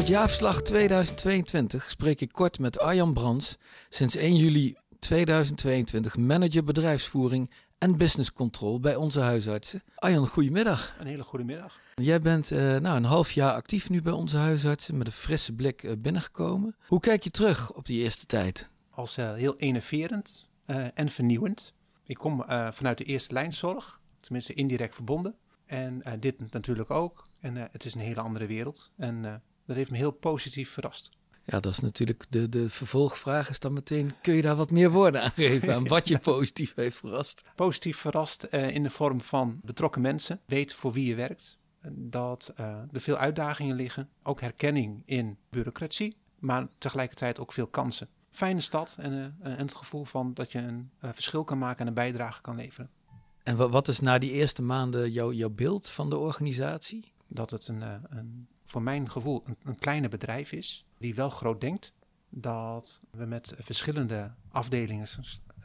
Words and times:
het 0.00 0.08
jaarverslag 0.08 0.62
2022 0.62 1.90
spreek 1.90 2.20
ik 2.20 2.32
kort 2.32 2.58
met 2.58 2.78
Arjan 2.78 3.12
Brands, 3.12 3.56
sinds 3.88 4.16
1 4.16 4.36
juli 4.36 4.76
2022 4.98 6.16
manager 6.16 6.64
bedrijfsvoering 6.64 7.50
en 7.78 7.96
business 7.96 8.32
control 8.32 8.80
bij 8.80 8.96
onze 8.96 9.20
huisartsen. 9.20 9.82
Arjan, 9.94 10.26
goedemiddag. 10.26 10.96
Een 10.98 11.06
hele 11.06 11.22
goede 11.22 11.44
middag. 11.44 11.80
Jij 11.94 12.20
bent 12.20 12.52
uh, 12.52 12.58
nou, 12.76 12.96
een 12.96 13.04
half 13.04 13.30
jaar 13.30 13.52
actief 13.52 13.90
nu 13.90 14.02
bij 14.02 14.12
onze 14.12 14.36
huisartsen 14.36 14.96
met 14.98 15.06
een 15.06 15.12
frisse 15.12 15.52
blik 15.52 15.82
uh, 15.82 15.92
binnengekomen. 15.98 16.76
Hoe 16.86 17.00
kijk 17.00 17.22
je 17.22 17.30
terug 17.30 17.72
op 17.72 17.86
die 17.86 18.02
eerste 18.02 18.26
tijd? 18.26 18.70
Als 18.90 19.18
uh, 19.18 19.34
heel 19.34 19.56
enerverend 19.56 20.48
en 20.94 21.08
vernieuwend. 21.08 21.74
Ik 22.04 22.16
kom 22.16 22.44
vanuit 22.70 22.98
de 22.98 23.04
eerste 23.04 23.32
lijnzorg, 23.32 24.00
tenminste 24.20 24.54
indirect 24.54 24.94
verbonden. 24.94 25.34
En 25.66 26.02
dit 26.20 26.52
natuurlijk 26.52 26.90
ook. 26.90 27.28
En 27.40 27.56
het 27.56 27.84
is 27.84 27.94
een 27.94 28.00
hele 28.00 28.20
andere 28.20 28.46
wereld. 28.46 28.90
En 28.96 29.42
dat 29.70 29.78
heeft 29.78 29.90
me 29.90 29.96
heel 29.96 30.10
positief 30.10 30.70
verrast. 30.70 31.10
Ja, 31.44 31.60
dat 31.60 31.72
is 31.72 31.80
natuurlijk 31.80 32.24
de, 32.28 32.48
de 32.48 32.70
vervolgvraag 32.70 33.48
is 33.48 33.58
dan 33.58 33.72
meteen, 33.72 34.12
kun 34.20 34.34
je 34.34 34.42
daar 34.42 34.56
wat 34.56 34.70
meer 34.70 34.90
woorden 34.90 35.22
aan 35.22 35.30
geven 35.30 35.74
aan 35.74 35.88
wat 35.88 36.08
je 36.08 36.18
positief 36.32 36.74
heeft 36.74 36.96
verrast? 36.96 37.42
Positief 37.54 37.96
verrast 37.96 38.46
uh, 38.50 38.70
in 38.70 38.82
de 38.82 38.90
vorm 38.90 39.20
van 39.20 39.60
betrokken 39.64 40.02
mensen, 40.02 40.40
weet 40.46 40.74
voor 40.74 40.92
wie 40.92 41.06
je 41.06 41.14
werkt, 41.14 41.58
dat 41.88 42.52
uh, 42.60 42.66
er 42.92 43.00
veel 43.00 43.16
uitdagingen 43.16 43.76
liggen, 43.76 44.08
ook 44.22 44.40
herkenning 44.40 45.02
in 45.04 45.38
bureaucratie, 45.50 46.16
maar 46.38 46.68
tegelijkertijd 46.78 47.38
ook 47.38 47.52
veel 47.52 47.66
kansen. 47.66 48.08
Fijne 48.30 48.60
stad 48.60 48.96
en, 48.98 49.12
uh, 49.12 49.52
en 49.52 49.58
het 49.58 49.74
gevoel 49.74 50.04
van 50.04 50.34
dat 50.34 50.52
je 50.52 50.58
een 50.58 50.90
verschil 51.00 51.44
kan 51.44 51.58
maken 51.58 51.80
en 51.80 51.86
een 51.86 51.94
bijdrage 51.94 52.40
kan 52.40 52.56
leveren. 52.56 52.90
En 53.42 53.70
wat 53.70 53.88
is 53.88 54.00
na 54.00 54.18
die 54.18 54.30
eerste 54.30 54.62
maanden 54.62 55.10
jouw, 55.10 55.32
jouw 55.32 55.50
beeld 55.50 55.88
van 55.88 56.10
de 56.10 56.18
organisatie? 56.18 57.09
Dat 57.32 57.50
het 57.50 57.68
een, 57.68 57.82
een 58.10 58.48
voor 58.64 58.82
mijn 58.82 59.10
gevoel 59.10 59.42
een, 59.44 59.56
een 59.62 59.78
kleine 59.78 60.08
bedrijf 60.08 60.52
is, 60.52 60.84
die 60.98 61.14
wel 61.14 61.30
groot 61.30 61.60
denkt. 61.60 61.92
Dat 62.28 63.00
we 63.10 63.24
met 63.24 63.54
verschillende 63.58 64.30
afdelingen, 64.48 65.06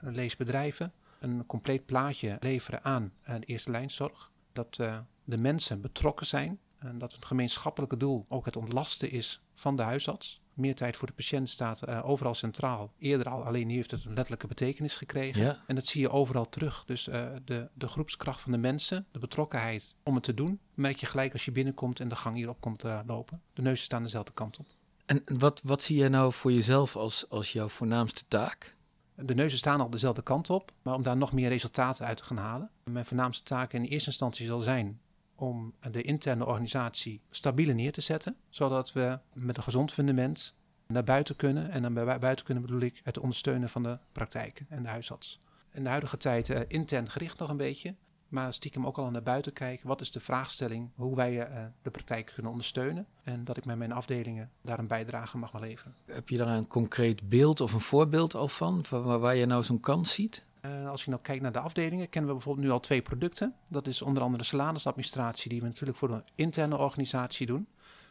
leesbedrijven, 0.02 0.94
een 1.20 1.46
compleet 1.46 1.86
plaatje 1.86 2.38
leveren 2.40 2.84
aan 2.84 3.14
de 3.26 3.46
eerste 3.46 3.72
lijnzorg. 3.72 4.32
Dat 4.52 4.78
uh, 4.82 4.98
de 5.24 5.38
mensen 5.38 5.82
betrokken 5.82 6.26
zijn 6.26 6.60
en 6.78 6.98
dat 6.98 7.14
het 7.14 7.26
gemeenschappelijke 7.26 7.98
doel 7.98 8.26
ook 8.28 8.46
het 8.46 8.56
ontlasten 8.56 9.12
is 9.12 9.42
van 9.54 9.76
de 9.76 9.84
huisarts. 9.84 10.42
Meer 10.56 10.76
tijd 10.76 10.98
voor 10.98 11.08
de 11.08 11.14
patiënt 11.14 11.50
staat 11.50 11.88
uh, 11.88 12.10
overal 12.10 12.34
centraal. 12.34 12.94
Eerder 13.00 13.30
al, 13.30 13.44
alleen 13.44 13.68
nu 13.68 13.76
heeft 13.76 13.92
het 13.92 14.06
een 14.06 14.14
letterlijke 14.14 14.48
betekenis 14.48 14.96
gekregen. 14.96 15.42
Ja. 15.42 15.58
En 15.68 15.76
dat 15.76 15.86
zie 15.86 16.02
je 16.02 16.10
overal 16.10 16.50
terug. 16.50 16.84
Dus 16.86 17.08
uh, 17.08 17.26
de, 17.46 17.70
de 17.74 17.88
groepskracht 17.88 18.42
van 18.42 18.52
de 18.52 18.58
mensen, 18.58 19.06
de 19.12 19.20
betrokkenheid 19.20 19.96
om 20.04 20.16
het 20.16 20.24
te 20.24 20.34
doen, 20.34 20.60
merk 20.74 20.98
je 20.98 21.06
gelijk 21.06 21.34
als 21.34 21.46
je 21.46 21.52
binnenkomt 21.52 22.00
en 22.00 22.10
de 22.10 22.16
gang 22.16 22.36
hierop 22.36 22.62
komt 22.62 22.86
uh, 22.86 23.00
lopen. 23.06 23.42
De 23.54 23.62
neuzen 23.62 23.86
staan 23.86 24.04
dezelfde 24.04 24.34
kant 24.34 24.60
op. 24.60 24.68
En 25.06 25.24
wat, 25.26 25.62
wat 25.64 25.82
zie 25.82 25.98
jij 25.98 26.10
nou 26.10 26.34
voor 26.34 26.52
jezelf 26.52 26.96
als, 26.96 27.30
als 27.30 27.52
jouw 27.52 27.68
voornaamste 27.68 28.24
taak? 28.28 28.76
De 29.16 29.34
neuzen 29.34 29.58
staan 29.58 29.82
al 29.82 29.90
dezelfde 29.90 30.22
kant 30.22 30.50
op, 30.50 30.72
maar 30.82 30.94
om 30.94 31.04
daar 31.04 31.18
nog 31.18 31.32
meer 31.32 31.50
resultaten 31.50 32.06
uit 32.06 32.18
te 32.18 32.24
gaan 32.24 32.38
halen. 32.38 32.70
Mijn 32.84 33.06
voornaamste 33.06 33.44
taak 33.44 33.74
in 33.74 33.84
eerste 33.84 34.10
instantie 34.10 34.46
zal 34.46 34.60
zijn 34.60 35.00
om 35.36 35.74
de 35.92 36.02
interne 36.02 36.46
organisatie 36.46 37.22
stabieler 37.30 37.76
neer 37.76 37.92
te 37.92 38.02
zetten, 38.02 38.36
zodat 38.50 38.94
we 38.94 39.20
met 39.34 39.58
een 39.58 39.64
gezond 39.64 39.92
fundament 39.92 40.56
naar 40.88 41.04
buiten 41.04 41.36
kunnen. 41.36 41.70
En 41.70 41.82
dan 41.82 41.94
bij 41.94 42.20
buiten 42.20 42.46
kunnen 42.46 42.64
bedoel 42.64 42.80
ik 42.80 43.02
het 43.04 43.20
ondersteunen 43.20 43.70
van 43.70 43.84
de 43.84 43.98
praktijken 44.12 44.66
en 44.70 44.84
de 44.84 44.90
huisarts. 44.90 45.40
In 45.72 45.84
de 45.84 45.90
huidige 45.90 46.18
tijd 46.18 46.50
uh, 46.50 46.60
intern 46.68 47.10
gericht 47.10 47.40
nog 47.40 47.50
een 47.50 47.58
beetje, 47.58 47.96
maar 48.28 48.54
stiekem 48.54 48.86
ook 48.86 48.98
al 48.98 49.12
naar 49.12 49.24
buiten 49.24 49.54
kijken. 49.54 49.88
Wat 49.88 50.02
is 50.02 50.12
de 50.12 50.20
vraagstelling, 50.20 50.90
hoe 50.96 51.16
wij 51.16 51.50
uh, 51.50 51.66
de 51.82 51.90
praktijk 51.90 52.32
kunnen 52.34 52.52
ondersteunen 52.52 53.08
en 53.24 53.44
dat 53.44 53.58
ik 53.58 53.66
met 53.66 53.78
mijn 53.78 53.92
afdelingen 53.92 54.52
daar 54.62 54.80
een 54.80 54.88
bijdrage 54.88 55.38
mag 55.38 55.60
leveren. 55.60 55.96
Heb 56.06 56.30
je 56.30 56.38
daar 56.38 56.48
een 56.48 56.68
concreet 56.68 57.30
beeld 57.30 57.62
of 57.62 57.74
een 57.74 57.80
voorbeeld 57.80 58.36
al 58.36 58.48
van, 58.48 58.86
van 58.86 59.20
waar 59.20 59.36
je 59.36 59.46
nou 59.46 59.64
zo'n 59.64 59.80
kans 59.80 60.14
ziet? 60.14 60.46
Uh, 60.66 60.90
als 60.90 61.04
je 61.04 61.10
nou 61.10 61.22
kijkt 61.22 61.42
naar 61.42 61.52
de 61.52 61.60
afdelingen, 61.60 62.10
kennen 62.10 62.30
we 62.30 62.36
bijvoorbeeld 62.38 62.66
nu 62.66 62.74
al 62.74 62.80
twee 62.80 63.02
producten. 63.02 63.56
Dat 63.68 63.88
is 63.88 64.02
onder 64.02 64.24
andere 64.24 64.44
salarisadministratie, 64.44 65.50
die 65.50 65.62
we 65.62 65.68
natuurlijk 65.68 65.98
voor 65.98 66.08
de 66.08 66.24
interne 66.36 66.78
organisatie 66.78 67.46
doen. 67.46 67.68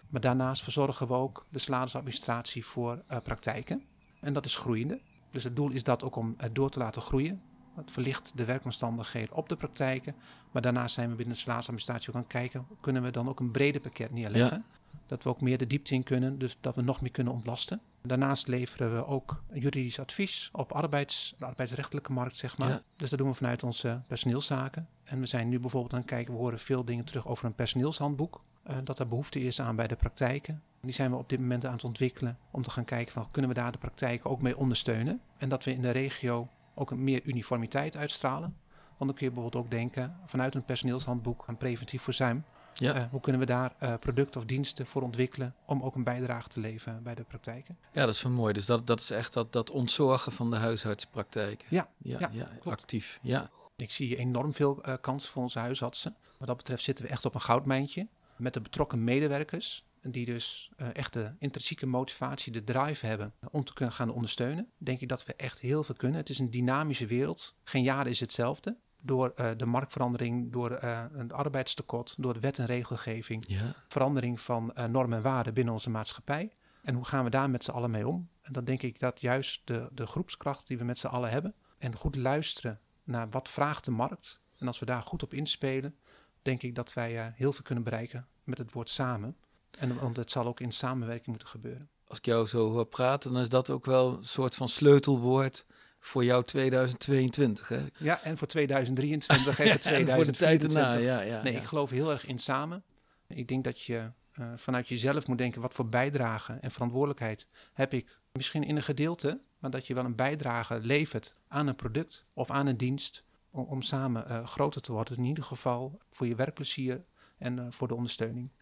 Maar 0.08 0.20
daarnaast 0.20 0.62
verzorgen 0.62 1.06
we 1.06 1.14
ook 1.14 1.46
de 1.50 1.58
salarisadministratie 1.58 2.64
voor 2.64 3.02
uh, 3.10 3.18
praktijken. 3.22 3.82
En 4.20 4.32
dat 4.32 4.44
is 4.44 4.56
groeiende. 4.56 5.00
Dus 5.30 5.44
het 5.44 5.56
doel 5.56 5.70
is 5.70 5.82
dat 5.82 6.02
ook 6.02 6.16
om 6.16 6.34
het 6.36 6.54
door 6.54 6.70
te 6.70 6.78
laten 6.78 7.02
groeien. 7.02 7.42
Het 7.74 7.90
verlicht 7.90 8.32
de 8.36 8.44
werkomstandigheden 8.44 9.36
op 9.36 9.48
de 9.48 9.56
praktijken. 9.56 10.14
Maar 10.50 10.62
daarnaast 10.62 10.94
zijn 10.94 11.08
we 11.08 11.14
binnen 11.14 11.34
de 11.34 11.40
salarisadministratie 11.40 12.08
ook 12.08 12.14
aan 12.14 12.20
het 12.20 12.30
kijken... 12.30 12.66
kunnen 12.80 13.02
we 13.02 13.10
dan 13.10 13.28
ook 13.28 13.40
een 13.40 13.50
breder 13.50 13.80
pakket 13.80 14.10
neerleggen. 14.10 14.64
Dat 15.06 15.24
we 15.24 15.28
ook 15.28 15.40
meer 15.40 15.58
de 15.58 15.66
diepte 15.66 15.94
in 15.94 16.02
kunnen, 16.02 16.38
dus 16.38 16.56
dat 16.60 16.74
we 16.74 16.82
nog 16.82 17.00
meer 17.00 17.10
kunnen 17.10 17.32
ontlasten. 17.32 17.80
Daarnaast 18.02 18.46
leveren 18.46 18.94
we 18.94 19.06
ook 19.06 19.42
juridisch 19.52 19.98
advies 19.98 20.48
op 20.52 20.72
arbeids, 20.72 21.34
de 21.38 21.46
arbeidsrechtelijke 21.46 22.12
markt, 22.12 22.36
zeg 22.36 22.58
maar. 22.58 22.68
Ja. 22.68 22.82
Dus 22.96 23.10
dat 23.10 23.18
doen 23.18 23.28
we 23.28 23.34
vanuit 23.34 23.62
onze 23.62 24.02
personeelszaken. 24.06 24.88
En 25.04 25.20
we 25.20 25.26
zijn 25.26 25.48
nu 25.48 25.60
bijvoorbeeld 25.60 25.92
aan 25.92 26.00
het 26.00 26.08
kijken, 26.08 26.32
we 26.32 26.38
horen 26.38 26.58
veel 26.58 26.84
dingen 26.84 27.04
terug 27.04 27.26
over 27.26 27.44
een 27.44 27.54
personeelshandboek. 27.54 28.42
Uh, 28.70 28.76
dat 28.84 28.98
er 28.98 29.08
behoefte 29.08 29.40
is 29.40 29.60
aan 29.60 29.76
bij 29.76 29.86
de 29.86 29.96
praktijken. 29.96 30.62
Die 30.80 30.92
zijn 30.92 31.10
we 31.10 31.16
op 31.16 31.28
dit 31.28 31.40
moment 31.40 31.66
aan 31.66 31.72
het 31.72 31.84
ontwikkelen 31.84 32.38
om 32.50 32.62
te 32.62 32.70
gaan 32.70 32.84
kijken 32.84 33.12
van 33.12 33.30
kunnen 33.30 33.50
we 33.50 33.56
daar 33.56 33.72
de 33.72 33.78
praktijken 33.78 34.30
ook 34.30 34.42
mee 34.42 34.56
ondersteunen. 34.56 35.20
En 35.36 35.48
dat 35.48 35.64
we 35.64 35.72
in 35.72 35.82
de 35.82 35.90
regio 35.90 36.48
ook 36.74 36.90
een 36.90 37.04
meer 37.04 37.20
uniformiteit 37.24 37.96
uitstralen. 37.96 38.56
Want 38.96 39.10
dan 39.10 39.14
kun 39.14 39.26
je 39.26 39.32
bijvoorbeeld 39.32 39.64
ook 39.64 39.70
denken 39.70 40.16
vanuit 40.26 40.54
een 40.54 40.64
personeelshandboek 40.64 41.44
aan 41.46 41.56
preventief 41.56 42.02
verzuim. 42.02 42.44
Ja. 42.74 42.96
Uh, 42.96 43.02
hoe 43.10 43.20
kunnen 43.20 43.40
we 43.40 43.46
daar 43.46 43.74
uh, 43.82 43.94
producten 44.00 44.40
of 44.40 44.46
diensten 44.46 44.86
voor 44.86 45.02
ontwikkelen 45.02 45.54
om 45.66 45.82
ook 45.82 45.94
een 45.94 46.04
bijdrage 46.04 46.48
te 46.48 46.60
leveren 46.60 47.02
bij 47.02 47.14
de 47.14 47.22
praktijken? 47.22 47.78
Ja, 47.92 48.04
dat 48.04 48.14
is 48.14 48.22
wel 48.22 48.32
mooi. 48.32 48.52
Dus 48.52 48.66
dat, 48.66 48.86
dat 48.86 49.00
is 49.00 49.10
echt 49.10 49.32
dat, 49.32 49.52
dat 49.52 49.70
ontzorgen 49.70 50.32
van 50.32 50.50
de 50.50 50.56
huisartspraktijk. 50.56 51.64
Ja, 51.68 51.88
ja, 51.98 52.30
ja, 52.32 52.48
actief. 52.64 53.18
Ja. 53.22 53.50
Ik 53.76 53.90
zie 53.90 54.16
enorm 54.16 54.54
veel 54.54 54.88
uh, 54.88 54.94
kansen 55.00 55.30
voor 55.30 55.42
onze 55.42 55.58
huisartsen. 55.58 56.16
Wat 56.38 56.48
dat 56.48 56.56
betreft 56.56 56.82
zitten 56.82 57.04
we 57.04 57.10
echt 57.10 57.24
op 57.24 57.34
een 57.34 57.40
goudmijntje 57.40 58.08
met 58.36 58.54
de 58.54 58.60
betrokken 58.60 59.04
medewerkers. 59.04 59.84
Die 60.02 60.24
dus 60.24 60.70
echt 60.92 61.12
de 61.12 61.32
intrinsieke 61.38 61.86
motivatie, 61.86 62.52
de 62.52 62.64
drive 62.64 63.06
hebben 63.06 63.32
om 63.50 63.64
te 63.64 63.72
kunnen 63.72 63.94
gaan 63.94 64.10
ondersteunen. 64.10 64.70
Denk 64.78 65.00
ik 65.00 65.08
dat 65.08 65.24
we 65.24 65.34
echt 65.34 65.60
heel 65.60 65.84
veel 65.84 65.94
kunnen. 65.94 66.18
Het 66.18 66.28
is 66.28 66.38
een 66.38 66.50
dynamische 66.50 67.06
wereld. 67.06 67.54
Geen 67.62 67.82
jaar 67.82 68.06
is 68.06 68.20
hetzelfde 68.20 68.76
door 69.04 69.32
uh, 69.36 69.50
de 69.56 69.66
marktverandering, 69.66 70.52
door 70.52 70.70
uh, 70.70 71.04
het 71.12 71.32
arbeidstekort, 71.32 72.14
door 72.18 72.34
de 72.34 72.40
wet 72.40 72.58
en 72.58 72.66
regelgeving, 72.66 73.44
ja. 73.48 73.74
verandering 73.88 74.40
van 74.40 74.72
uh, 74.78 74.84
normen 74.84 75.16
en 75.16 75.22
waarden 75.22 75.54
binnen 75.54 75.72
onze 75.72 75.90
maatschappij. 75.90 76.52
En 76.82 76.94
hoe 76.94 77.04
gaan 77.04 77.24
we 77.24 77.30
daar 77.30 77.50
met 77.50 77.64
z'n 77.64 77.70
allen 77.70 77.90
mee 77.90 78.08
om? 78.08 78.28
En 78.42 78.52
dan 78.52 78.64
denk 78.64 78.82
ik 78.82 78.98
dat 78.98 79.20
juist 79.20 79.60
de, 79.64 79.88
de 79.92 80.06
groepskracht 80.06 80.66
die 80.66 80.78
we 80.78 80.84
met 80.84 80.98
z'n 80.98 81.06
allen 81.06 81.30
hebben 81.30 81.54
en 81.78 81.96
goed 81.96 82.16
luisteren 82.16 82.80
naar 83.04 83.30
wat 83.30 83.48
vraagt 83.48 83.84
de 83.84 83.90
markt. 83.90 84.40
En 84.56 84.66
als 84.66 84.78
we 84.78 84.86
daar 84.86 85.02
goed 85.02 85.22
op 85.22 85.34
inspelen, 85.34 85.96
denk 86.42 86.62
ik 86.62 86.74
dat 86.74 86.92
wij 86.92 87.32
heel 87.34 87.52
veel 87.52 87.64
kunnen 87.64 87.84
bereiken 87.84 88.26
met 88.44 88.58
het 88.58 88.72
woord 88.72 88.88
samen. 88.88 89.36
En 89.78 89.98
want 89.98 90.16
het 90.16 90.30
zal 90.30 90.46
ook 90.46 90.60
in 90.60 90.72
samenwerking 90.72 91.26
moeten 91.26 91.48
gebeuren. 91.48 91.88
Als 92.06 92.18
ik 92.18 92.24
jou 92.24 92.46
zo 92.46 92.70
hoor 92.70 92.86
praten, 92.86 93.32
dan 93.32 93.40
is 93.40 93.48
dat 93.48 93.70
ook 93.70 93.84
wel 93.84 94.16
een 94.16 94.24
soort 94.24 94.54
van 94.54 94.68
sleutelwoord 94.68 95.66
voor 96.04 96.24
jou 96.24 96.44
2022, 96.44 97.68
hè? 97.68 97.80
Ja, 97.98 98.20
en 98.22 98.38
voor 98.38 98.46
2023 98.46 99.58
en 99.58 99.64
ja, 99.66 99.72
voor 99.72 99.80
2024. 99.80 100.14
voor 100.14 100.24
de 100.24 100.38
tijd 100.38 100.64
erna, 100.64 101.12
ja, 101.12 101.20
ja. 101.20 101.42
nee, 101.42 101.52
ja. 101.52 101.58
ik 101.58 101.64
geloof 101.64 101.90
heel 101.90 102.10
erg 102.10 102.26
in 102.26 102.38
samen. 102.38 102.82
Ik 103.28 103.48
denk 103.48 103.64
dat 103.64 103.80
je 103.80 104.10
uh, 104.40 104.46
vanuit 104.56 104.88
jezelf 104.88 105.26
moet 105.26 105.38
denken, 105.38 105.60
wat 105.60 105.74
voor 105.74 105.88
bijdrage 105.88 106.52
en 106.60 106.70
verantwoordelijkheid 106.70 107.46
heb 107.72 107.92
ik? 107.92 108.18
Misschien 108.32 108.64
in 108.64 108.76
een 108.76 108.82
gedeelte, 108.82 109.40
maar 109.58 109.70
dat 109.70 109.86
je 109.86 109.94
wel 109.94 110.04
een 110.04 110.14
bijdrage 110.14 110.78
levert 110.80 111.32
aan 111.48 111.66
een 111.66 111.76
product 111.76 112.24
of 112.32 112.50
aan 112.50 112.66
een 112.66 112.76
dienst 112.76 113.22
om, 113.50 113.64
om 113.64 113.82
samen 113.82 114.24
uh, 114.28 114.46
groter 114.46 114.80
te 114.80 114.92
worden. 114.92 115.16
In 115.16 115.24
ieder 115.24 115.44
geval 115.44 115.98
voor 116.10 116.26
je 116.26 116.34
werkplezier 116.34 117.00
en 117.38 117.56
uh, 117.56 117.66
voor 117.70 117.88
de 117.88 117.94
ondersteuning. 117.94 118.52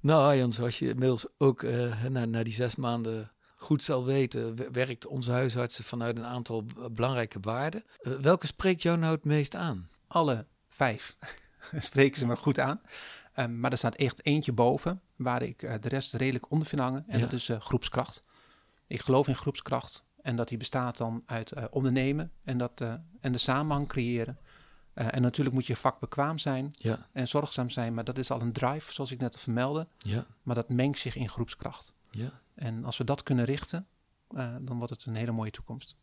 Nou, 0.00 0.36
Jan, 0.36 0.52
zoals 0.52 0.78
je 0.78 0.88
inmiddels 0.88 1.26
ook 1.38 1.62
na, 2.08 2.24
na 2.24 2.42
die 2.42 2.52
zes 2.52 2.76
maanden 2.76 3.30
goed 3.56 3.82
zal 3.82 4.04
weten, 4.04 4.72
werkt 4.72 5.06
onze 5.06 5.30
huisartsen 5.32 5.84
vanuit 5.84 6.16
een 6.16 6.24
aantal 6.24 6.64
belangrijke 6.90 7.38
waarden. 7.40 7.84
Uh, 8.02 8.12
welke 8.14 8.46
spreekt 8.46 8.82
jou 8.82 8.98
nou 8.98 9.14
het 9.14 9.24
meest 9.24 9.54
aan? 9.54 9.88
Alle 10.06 10.46
vijf 10.68 11.16
spreken 11.78 12.18
ze 12.18 12.26
me 12.26 12.36
goed 12.36 12.58
aan. 12.58 12.80
Um, 13.38 13.60
maar 13.60 13.70
er 13.72 13.78
staat 13.78 13.94
echt 13.94 14.24
eentje 14.24 14.52
boven, 14.52 15.00
waar 15.16 15.42
ik 15.42 15.62
uh, 15.62 15.74
de 15.80 15.88
rest 15.88 16.14
redelijk 16.14 16.50
onder 16.50 16.68
vind 16.68 16.80
hangen. 16.82 17.04
En 17.08 17.18
Ja. 17.18 17.24
dat 17.24 17.32
is 17.32 17.48
uh, 17.48 17.60
groepskracht. 17.60 18.22
Ik 18.86 19.00
geloof 19.00 19.28
in 19.28 19.36
groepskracht. 19.36 20.04
En 20.22 20.36
dat 20.36 20.48
die 20.48 20.58
bestaat 20.58 20.96
dan 20.96 21.22
uit 21.26 21.70
ondernemen 21.70 22.32
en, 22.44 22.58
dat, 22.58 22.80
en 23.20 23.32
de 23.32 23.38
samenhang 23.38 23.88
creëren. 23.88 24.38
en 24.94 25.22
natuurlijk 25.22 25.54
moet 25.54 25.66
je 25.66 25.76
vakbekwaam 25.76 26.38
zijn 26.38 26.68
Ja, 26.72 27.06
en 27.12 27.28
zorgzaam 27.28 27.70
zijn. 27.70 27.94
Maar 27.94 28.04
dat 28.04 28.18
is 28.18 28.30
al 28.30 28.40
een 28.40 28.52
drive, 28.52 28.92
zoals 28.92 29.10
ik 29.10 29.20
net 29.20 29.38
vermeldde. 29.40 29.88
ja, 29.98 30.26
Maar 30.42 30.54
dat 30.54 30.68
mengt 30.68 30.98
zich 30.98 31.16
in 31.16 31.28
groepskracht. 31.28 31.94
ja. 32.10 32.40
En 32.56 32.84
als 32.84 32.96
we 32.96 33.04
dat 33.04 33.22
kunnen 33.22 33.44
richten, 33.44 33.86
uh, 34.30 34.56
dan 34.60 34.76
wordt 34.76 34.92
het 34.92 35.04
een 35.06 35.16
hele 35.16 35.32
mooie 35.32 35.50
toekomst. 35.50 35.96